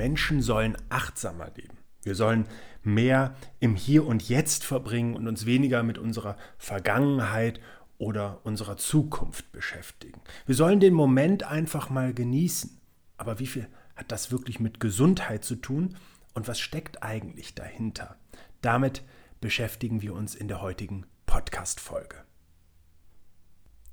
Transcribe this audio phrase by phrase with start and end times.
[0.00, 1.76] Menschen sollen achtsamer leben.
[2.04, 2.46] Wir sollen
[2.82, 7.60] mehr im Hier und Jetzt verbringen und uns weniger mit unserer Vergangenheit
[7.98, 10.22] oder unserer Zukunft beschäftigen.
[10.46, 12.80] Wir sollen den Moment einfach mal genießen.
[13.18, 15.96] Aber wie viel hat das wirklich mit Gesundheit zu tun
[16.32, 18.16] und was steckt eigentlich dahinter?
[18.62, 19.02] Damit
[19.42, 22.29] beschäftigen wir uns in der heutigen Podcast-Folge.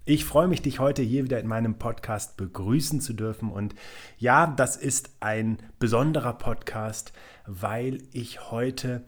[0.09, 3.51] Ich freue mich, dich heute hier wieder in meinem Podcast begrüßen zu dürfen.
[3.51, 3.75] Und
[4.17, 7.11] ja, das ist ein besonderer Podcast,
[7.45, 9.03] weil ich heute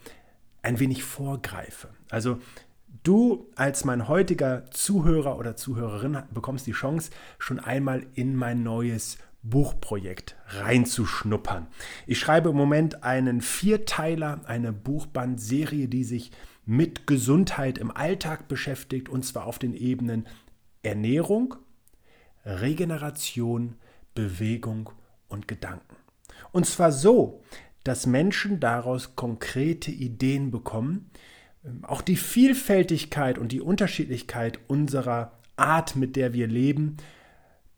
[0.62, 1.88] ein wenig vorgreife.
[2.10, 2.40] Also
[3.04, 9.20] du als mein heutiger Zuhörer oder Zuhörerin bekommst die Chance, schon einmal in mein neues
[9.42, 11.68] Buchprojekt reinzuschnuppern.
[12.08, 16.32] Ich schreibe im Moment einen Vierteiler, eine Buchbandserie, die sich
[16.66, 20.28] mit Gesundheit im Alltag beschäftigt, und zwar auf den Ebenen
[20.84, 21.56] Ernährung,
[22.46, 23.76] Regeneration,
[24.16, 24.92] Bewegung
[25.28, 25.96] und Gedanken.
[26.52, 27.42] Und zwar so,
[27.84, 31.12] dass Menschen daraus konkrete Ideen bekommen,
[31.64, 36.98] ähm, auch die Vielfältigkeit und die Unterschiedlichkeit unserer Art, mit der wir leben,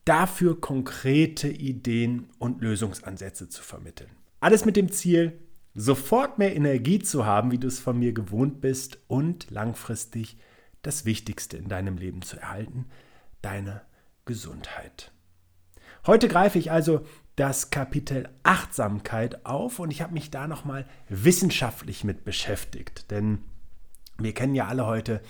[0.05, 4.09] dafür konkrete Ideen und Lösungsansätze zu vermitteln.
[4.39, 5.39] Alles mit dem Ziel,
[5.73, 10.37] sofort mehr Energie zu haben, wie du es von mir gewohnt bist und langfristig
[10.81, 12.85] das Wichtigste in deinem Leben zu erhalten,
[13.41, 13.81] deine
[14.25, 15.11] Gesundheit.
[16.05, 22.03] Heute greife ich also das Kapitel Achtsamkeit auf und ich habe mich da nochmal wissenschaftlich
[22.03, 23.39] mit beschäftigt, denn
[24.17, 25.21] wir kennen ja alle heute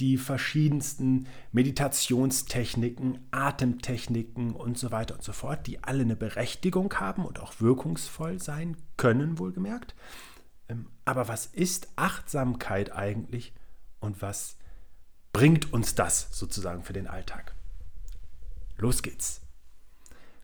[0.00, 7.24] die verschiedensten Meditationstechniken, Atemtechniken und so weiter und so fort, die alle eine Berechtigung haben
[7.24, 9.96] und auch wirkungsvoll sein können, wohlgemerkt.
[10.68, 13.52] Ähm, aber was ist Achtsamkeit eigentlich
[13.98, 14.56] und was
[15.32, 17.54] bringt uns das sozusagen für den Alltag?
[18.76, 19.40] Los geht's.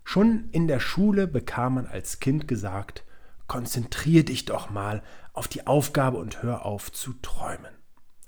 [0.05, 3.05] Schon in der Schule bekam man als Kind gesagt,
[3.47, 7.75] konzentrier dich doch mal auf die Aufgabe und hör auf zu träumen.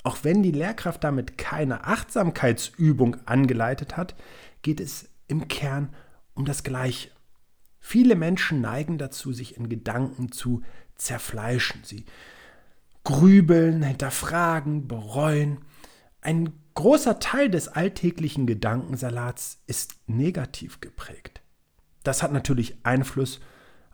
[0.03, 4.15] Auch wenn die Lehrkraft damit keine Achtsamkeitsübung angeleitet hat,
[4.63, 5.95] geht es im Kern
[6.35, 7.11] um das Gleiche.
[7.81, 10.63] Viele Menschen neigen dazu, sich in Gedanken zu
[10.97, 11.83] zerfleischen.
[11.85, 12.07] Sie
[13.05, 15.59] grübeln, hinterfragen, bereuen
[16.27, 21.41] ein großer Teil des alltäglichen Gedankensalats ist negativ geprägt.
[22.03, 23.39] Das hat natürlich Einfluss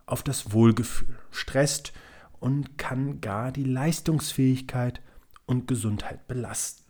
[0.07, 1.93] auf das Wohlgefühl, stresst
[2.39, 4.99] und kann gar die Leistungsfähigkeit
[5.45, 6.83] und Gesundheit belasten.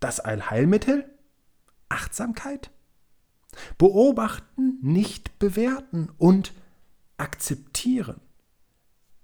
[0.00, 1.08] Das Allheilmittel?
[1.88, 2.72] Achtsamkeit?
[3.78, 6.54] Beobachten, nicht bewerten und
[7.18, 8.20] akzeptieren.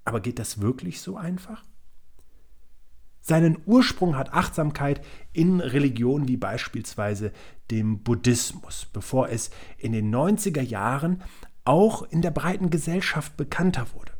[0.05, 1.65] Aber geht das wirklich so einfach?
[3.29, 7.31] Seinen Ursprung hat Achtsamkeit in Religionen wie beispielsweise
[7.71, 11.23] dem Buddhismus, bevor es in den 90er Jahren
[11.67, 14.13] auch in der breiten Gesellschaft bekannter wurde.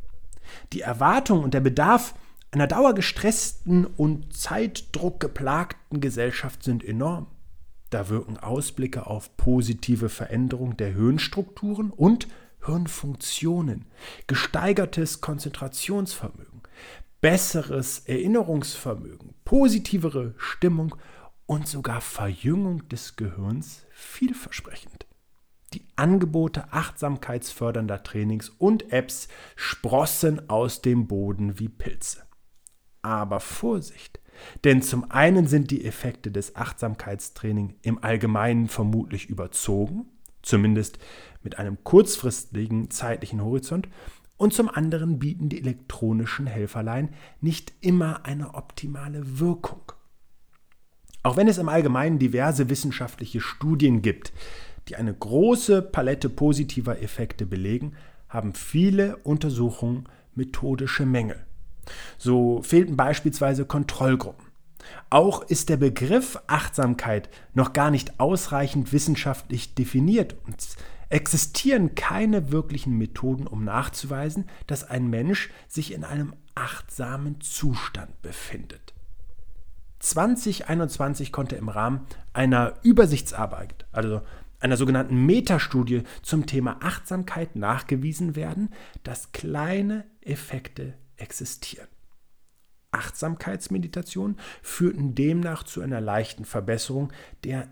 [0.75, 2.15] Die Erwartung und der Bedarf
[2.51, 7.29] einer dauergestressten und zeitdruckgeplagten Gesellschaft sind enorm.
[7.89, 12.29] Da wirken Ausblicke auf positive Veränderung der Hirnstrukturen und
[12.63, 13.87] Hirnfunktionen,
[14.27, 16.61] gesteigertes Konzentrationsvermögen,
[17.21, 20.95] besseres Erinnerungsvermögen, positivere Stimmung
[21.47, 25.07] und sogar Verjüngung des Gehirns vielversprechend.
[25.75, 32.23] Die Angebote achtsamkeitsfördernder Trainings und Apps sprossen aus dem Boden wie Pilze.
[33.03, 34.21] Aber Vorsicht,
[34.65, 40.07] denn zum einen sind die Effekte des Achtsamkeitstraining im Allgemeinen vermutlich überzogen,
[40.43, 40.99] zumindest
[41.43, 43.89] mit einem kurzfristigen zeitlichen Horizont,
[44.39, 47.11] und zum anderen bieten die elektronischen Helferlein
[47.41, 49.93] nicht immer eine optimale Wirkung.
[51.23, 54.33] Auch wenn es im Allgemeinen diverse wissenschaftliche Studien gibt,
[54.89, 57.95] die eine große Palette positiver Effekte belegen,
[58.29, 61.45] haben viele Untersuchungen methodische Mängel.
[62.17, 64.47] So fehlten beispielsweise Kontrollgruppen.
[65.11, 70.57] Auch ist der Begriff Achtsamkeit noch gar nicht ausreichend wissenschaftlich definiert und
[71.09, 78.95] existieren keine wirklichen Methoden, um nachzuweisen, dass ein Mensch sich in einem achtsamen Zustand befindet.
[80.01, 84.23] 2021 konnte im Rahmen einer Übersichtsarbeit, also
[84.61, 88.71] einer sogenannten Metastudie zum Thema Achtsamkeit nachgewiesen werden,
[89.03, 91.89] dass kleine Effekte existieren.
[92.91, 97.13] Achtsamkeitsmeditationen führten demnach zu einer leichten Verbesserung
[97.45, 97.69] der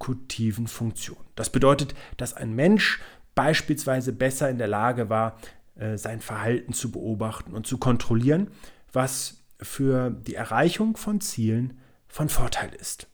[0.00, 1.18] exekutiven Funktion.
[1.34, 3.00] Das bedeutet, dass ein Mensch
[3.34, 5.38] beispielsweise besser in der Lage war,
[5.76, 8.48] äh, sein Verhalten zu beobachten und zu kontrollieren,
[8.92, 13.08] was für die Erreichung von Zielen von Vorteil ist.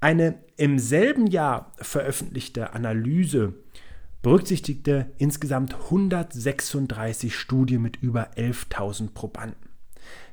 [0.00, 3.54] Eine im selben Jahr veröffentlichte Analyse
[4.22, 9.68] berücksichtigte insgesamt 136 Studien mit über 11.000 Probanden.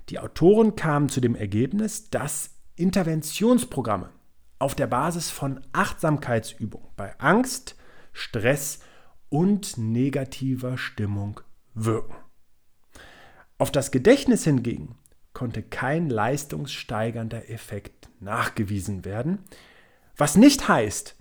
[0.09, 4.09] Die Autoren kamen zu dem Ergebnis, dass Interventionsprogramme
[4.59, 7.75] auf der Basis von Achtsamkeitsübungen bei Angst,
[8.13, 8.79] Stress
[9.29, 11.39] und negativer Stimmung
[11.73, 12.15] wirken.
[13.57, 14.95] Auf das Gedächtnis hingegen
[15.33, 19.39] konnte kein leistungssteigernder Effekt nachgewiesen werden,
[20.17, 21.15] was nicht heißt,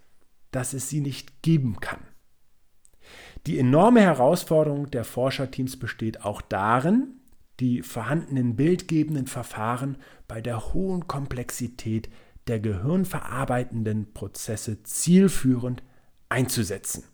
[0.51, 2.01] dass es sie nicht geben kann.
[3.47, 7.21] Die enorme Herausforderung der Forscherteams besteht auch darin,
[7.61, 12.09] die vorhandenen bildgebenden Verfahren bei der hohen Komplexität
[12.49, 15.83] der gehirnverarbeitenden Prozesse zielführend
[16.29, 17.05] einzusetzen.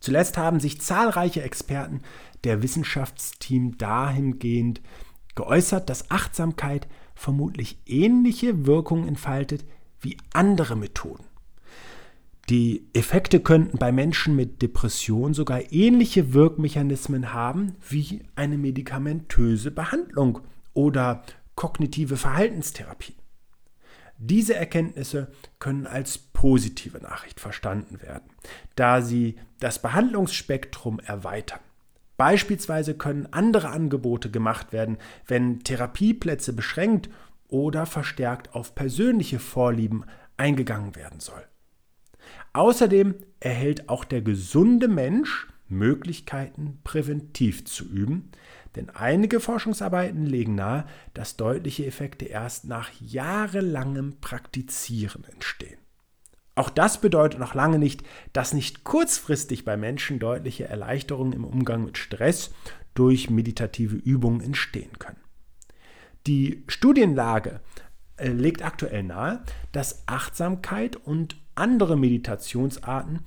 [0.00, 2.02] Zuletzt haben sich zahlreiche Experten
[2.44, 4.80] der Wissenschaftsteam dahingehend
[5.34, 9.64] geäußert, dass Achtsamkeit vermutlich ähnliche Wirkungen entfaltet
[10.00, 11.24] wie andere Methoden.
[12.48, 20.40] Die Effekte könnten bei Menschen mit Depression sogar ähnliche Wirkmechanismen haben wie eine medikamentöse Behandlung
[20.72, 21.22] oder
[21.56, 23.14] kognitive Verhaltenstherapie.
[24.18, 28.30] Diese Erkenntnisse können als positive Nachricht verstanden werden,
[28.74, 31.60] da sie das Behandlungsspektrum erweitern.
[32.16, 34.96] Beispielsweise können andere Angebote gemacht werden,
[35.26, 37.10] wenn Therapieplätze beschränkt
[37.48, 40.04] oder verstärkt auf persönliche Vorlieben
[40.36, 41.44] eingegangen werden soll.
[42.54, 48.30] Außerdem erhält auch der gesunde Mensch Möglichkeiten, präventiv zu üben,
[48.76, 55.78] denn einige Forschungsarbeiten legen nahe, dass deutliche Effekte erst nach jahrelangem Praktizieren entstehen.
[56.54, 58.02] Auch das bedeutet noch lange nicht,
[58.32, 62.50] dass nicht kurzfristig bei Menschen deutliche Erleichterungen im Umgang mit Stress
[62.94, 65.20] durch meditative Übungen entstehen können.
[66.26, 67.60] Die Studienlage
[68.16, 73.20] äh, legt aktuell nahe, dass Achtsamkeit und andere Meditationsarten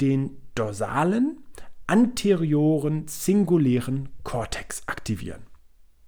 [0.00, 1.38] den dorsalen,
[1.86, 5.46] anterioren singulären Kortex aktivieren.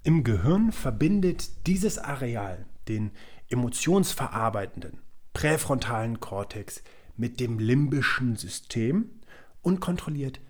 [0.02, 3.10] Im Gehirn verbindet dieses Areal den
[3.48, 5.00] emotionsverarbeitenden
[5.32, 6.82] präfrontalen Kortex
[7.16, 9.10] mit dem limbischen System
[9.62, 10.40] und kontrolliert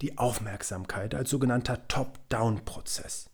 [0.00, 3.28] die Aufmerksamkeit als sogenannter Top-Down-Prozess.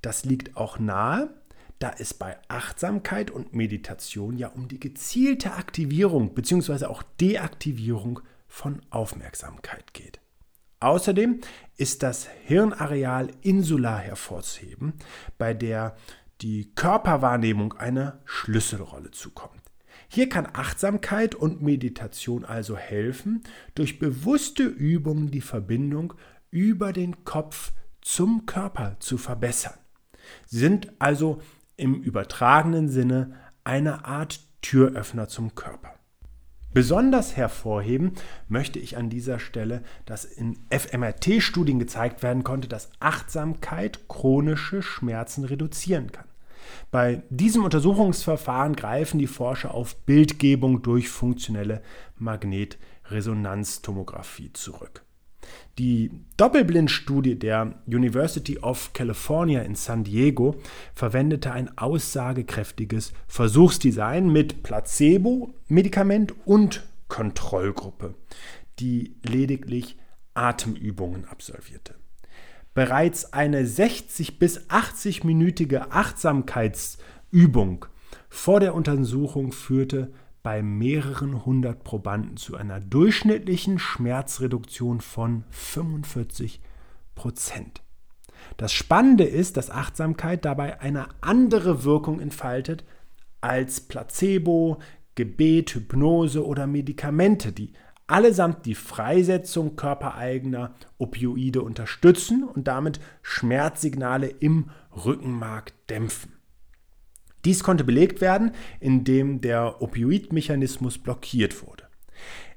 [0.00, 1.34] Das liegt auch nahe,
[1.78, 6.86] da es bei Achtsamkeit und Meditation ja um die gezielte Aktivierung bzw.
[6.86, 8.20] auch Deaktivierung
[8.54, 10.20] von Aufmerksamkeit geht.
[10.78, 11.40] Außerdem
[11.76, 14.94] ist das Hirnareal insular hervorzuheben,
[15.38, 15.96] bei der
[16.40, 19.60] die Körperwahrnehmung eine Schlüsselrolle zukommt.
[20.06, 23.42] Hier kann Achtsamkeit und Meditation also helfen,
[23.74, 26.14] durch bewusste Übungen die Verbindung
[26.50, 27.72] über den Kopf
[28.02, 29.78] zum Körper zu verbessern.
[30.46, 31.42] Sie sind also
[31.76, 33.34] im übertragenen Sinne
[33.64, 35.94] eine Art Türöffner zum Körper.
[36.74, 38.12] Besonders hervorheben
[38.48, 45.44] möchte ich an dieser Stelle, dass in fMRT-Studien gezeigt werden konnte, dass Achtsamkeit chronische Schmerzen
[45.44, 46.24] reduzieren kann.
[46.90, 51.80] Bei diesem Untersuchungsverfahren greifen die Forscher auf Bildgebung durch funktionelle
[52.18, 55.03] Magnetresonanztomographie zurück.
[55.78, 60.56] Die Doppelblindstudie der University of California in San Diego
[60.94, 68.14] verwendete ein aussagekräftiges Versuchsdesign mit Placebo, Medikament und Kontrollgruppe,
[68.78, 69.96] die lediglich
[70.34, 71.94] Atemübungen absolvierte.
[72.74, 77.86] Bereits eine 60 bis 80-minütige Achtsamkeitsübung
[78.28, 80.12] vor der Untersuchung führte
[80.44, 86.60] bei mehreren hundert Probanden zu einer durchschnittlichen Schmerzreduktion von 45
[87.14, 87.82] Prozent.
[88.58, 92.84] Das Spannende ist, dass Achtsamkeit dabei eine andere Wirkung entfaltet
[93.40, 94.80] als Placebo,
[95.14, 97.72] Gebet, Hypnose oder Medikamente, die
[98.06, 106.33] allesamt die Freisetzung körpereigener Opioide unterstützen und damit Schmerzsignale im Rückenmark dämpfen.
[107.44, 111.84] Dies konnte belegt werden, indem der Opioidmechanismus blockiert wurde.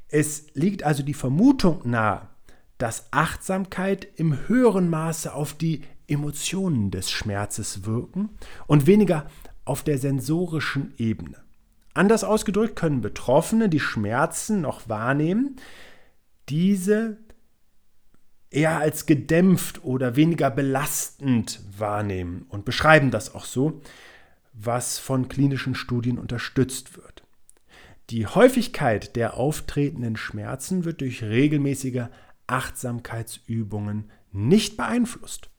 [0.10, 2.30] Es liegt also die Vermutung nahe,
[2.78, 8.30] dass Achtsamkeit im höheren Maße auf die Emotionen des Schmerzes wirken
[8.68, 9.28] und weniger
[9.66, 11.38] auf der sensorischen Ebene.
[11.94, 15.58] Anders ausgedrückt können Betroffene die Schmerzen noch wahrnehmen,
[16.48, 17.18] diese
[18.50, 23.82] eher als gedämpft oder weniger belastend wahrnehmen und beschreiben das auch so,
[24.60, 27.24] was von klinischen Studien unterstützt wird.
[28.10, 32.06] Die Häufigkeit der auftretenden Schmerzen wird durch regelmäßige
[32.48, 35.50] Achtsamkeitsübungen nicht beeinflusst.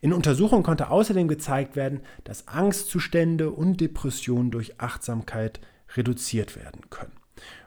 [0.00, 5.60] In Untersuchungen konnte außerdem gezeigt werden, dass Angstzustände und Depressionen durch Achtsamkeit
[5.96, 7.12] reduziert werden können.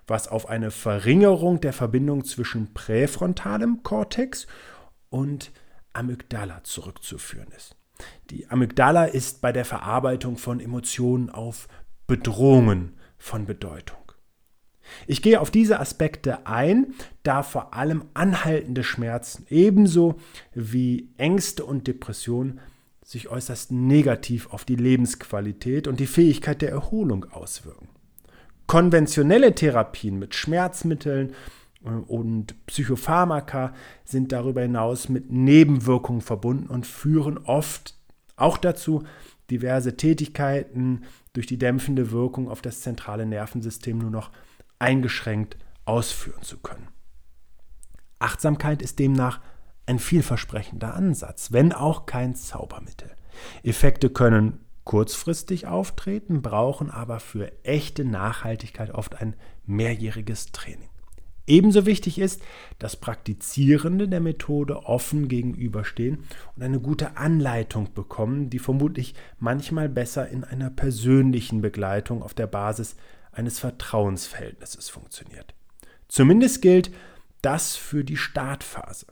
[0.07, 4.45] was auf eine Verringerung der Verbindung zwischen präfrontalem Kortex
[5.09, 5.51] und
[5.93, 7.75] Amygdala zurückzuführen ist.
[8.29, 11.67] Die Amygdala ist bei der Verarbeitung von Emotionen auf
[12.07, 13.97] Bedrohungen von Bedeutung.
[15.07, 20.15] Ich gehe auf diese Aspekte ein, da vor allem anhaltende Schmerzen ebenso
[20.53, 22.59] wie Ängste und Depressionen
[23.03, 27.89] sich äußerst negativ auf die Lebensqualität und die Fähigkeit der Erholung auswirken.
[28.67, 31.33] Konventionelle Therapien mit Schmerzmitteln
[31.85, 33.73] und Psychopharmaka
[34.03, 37.97] sind darüber hinaus mit Nebenwirkungen verbunden und führen oft
[38.35, 39.03] auch dazu,
[39.49, 44.31] diverse Tätigkeiten durch die dämpfende Wirkung auf das zentrale Nervensystem nur noch
[44.79, 46.87] eingeschränkt ausführen zu können.
[48.19, 49.41] Achtsamkeit ist demnach
[49.85, 53.11] ein vielversprechender Ansatz, wenn auch kein Zaubermittel.
[53.63, 60.89] Effekte können kurzfristig auftreten, brauchen aber für echte Nachhaltigkeit oft ein mehrjähriges Training.
[61.47, 62.41] Ebenso wichtig ist,
[62.79, 66.23] dass Praktizierende der Methode offen gegenüberstehen
[66.55, 72.47] und eine gute Anleitung bekommen, die vermutlich manchmal besser in einer persönlichen Begleitung auf der
[72.47, 72.95] Basis
[73.31, 75.53] eines Vertrauensverhältnisses funktioniert.
[76.07, 76.91] Zumindest gilt
[77.41, 79.07] das für die Startphase.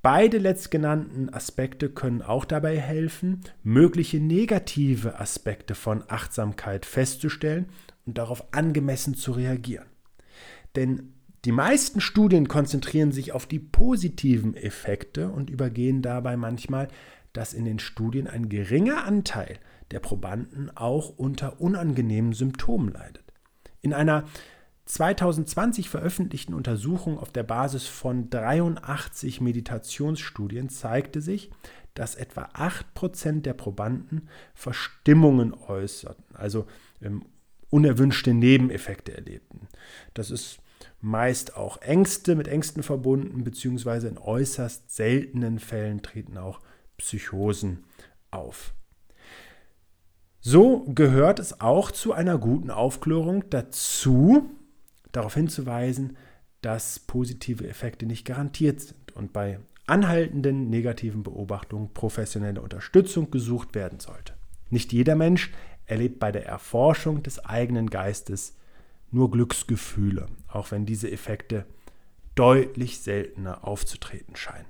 [0.00, 7.70] Beide letztgenannten Aspekte können auch dabei helfen, mögliche negative Aspekte von Achtsamkeit festzustellen
[8.04, 9.86] und darauf angemessen zu reagieren.
[10.76, 11.13] Denn
[11.44, 16.88] die meisten Studien konzentrieren sich auf die positiven Effekte und übergehen dabei manchmal,
[17.32, 19.58] dass in den Studien ein geringer Anteil
[19.90, 23.24] der Probanden auch unter unangenehmen Symptomen leidet.
[23.82, 24.24] In einer
[24.86, 31.50] 2020 veröffentlichten Untersuchung auf der Basis von 83 Meditationsstudien zeigte sich,
[31.94, 36.66] dass etwa 8% der Probanden Verstimmungen äußerten, also
[37.00, 37.24] ähm,
[37.70, 39.68] unerwünschte Nebeneffekte erlebten.
[40.12, 40.60] Das ist
[41.04, 46.60] meist auch Ängste mit Ängsten verbunden, beziehungsweise in äußerst seltenen Fällen treten auch
[46.96, 47.84] Psychosen
[48.30, 48.72] auf.
[50.40, 54.50] So gehört es auch zu einer guten Aufklärung dazu,
[55.12, 56.16] darauf hinzuweisen,
[56.62, 64.00] dass positive Effekte nicht garantiert sind und bei anhaltenden negativen Beobachtungen professionelle Unterstützung gesucht werden
[64.00, 64.32] sollte.
[64.70, 65.52] Nicht jeder Mensch
[65.84, 68.56] erlebt bei der Erforschung des eigenen Geistes
[69.14, 71.64] nur Glücksgefühle, auch wenn diese Effekte
[72.34, 74.66] deutlich seltener aufzutreten scheinen.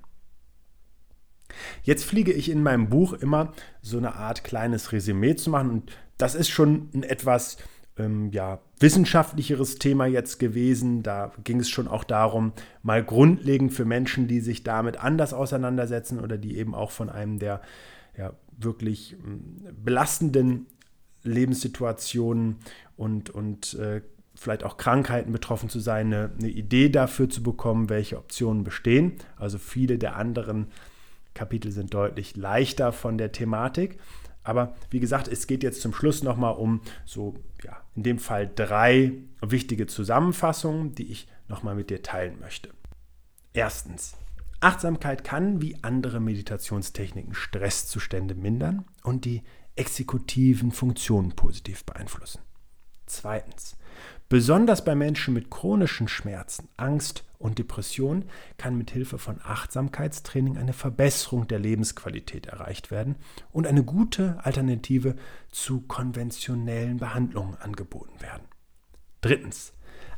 [1.82, 5.92] Jetzt fliege ich in meinem Buch immer so eine Art kleines Resümee zu machen und
[6.18, 7.56] das ist schon ein etwas
[7.96, 11.02] ähm, ja, wissenschaftlicheres Thema jetzt gewesen.
[11.02, 16.20] Da ging es schon auch darum, mal grundlegend für Menschen, die sich damit anders auseinandersetzen
[16.20, 17.60] oder die eben auch von einem der
[18.16, 20.66] ja, wirklich ähm, belastenden
[21.22, 22.56] Lebenssituationen
[22.96, 24.02] und, und äh,
[24.34, 29.14] vielleicht auch Krankheiten betroffen zu sein, eine, eine, Idee dafür zu bekommen, welche Optionen bestehen.
[29.36, 30.68] Also viele der anderen
[31.34, 33.98] Kapitel sind deutlich leichter von der Thematik.
[34.42, 38.50] Aber wie gesagt, es geht jetzt zum Schluss nochmal um so, ja, in dem Fall
[38.54, 42.70] drei wichtige Zusammenfassungen, die ich nochmal mit dir teilen möchte.
[43.54, 44.16] Erstens,
[44.60, 49.42] Achtsamkeit kann wie andere Meditationstechniken Stresszustände mindern und die
[49.76, 52.40] exekutiven Funktionen positiv beeinflussen.
[53.06, 53.76] Zweitens,
[54.28, 58.24] besonders bei Menschen mit chronischen Schmerzen, Angst und Depression
[58.56, 63.16] kann mit Hilfe von Achtsamkeitstraining eine Verbesserung der Lebensqualität erreicht werden
[63.52, 65.16] und eine gute Alternative
[65.50, 68.44] zu konventionellen Behandlungen angeboten werden.
[69.20, 69.72] Drittens,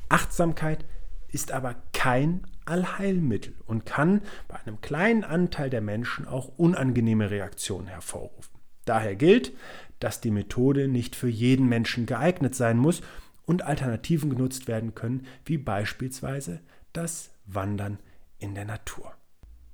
[0.09, 0.85] Achtsamkeit
[1.29, 7.89] ist aber kein Allheilmittel und kann bei einem kleinen Anteil der Menschen auch unangenehme Reaktionen
[7.89, 8.55] hervorrufen.
[8.85, 9.53] Daher gilt,
[9.99, 13.03] dass die Methode nicht für jeden Menschen geeignet sein muss
[13.47, 16.61] und Alternativen genutzt werden können, wie beispielsweise
[16.93, 17.99] das Wandern
[18.39, 19.13] in der Natur.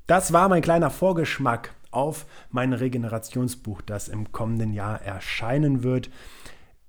[0.07, 6.11] Das war mein kleiner Vorgeschmack auf mein Regenerationsbuch, das im kommenden Jahr erscheinen wird.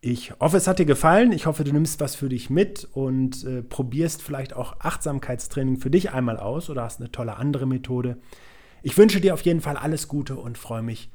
[0.02, 1.32] Ich hoffe, es hat dir gefallen.
[1.32, 5.90] Ich hoffe, du nimmst was für dich mit und äh, probierst vielleicht auch Achtsamkeitstraining für
[5.90, 8.18] dich einmal aus oder hast eine tolle andere Methode.
[8.82, 11.10] Ich wünsche dir auf jeden Fall alles Gute und freue mich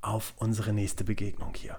[0.00, 1.78] auf unsere nächste Begegnung hier.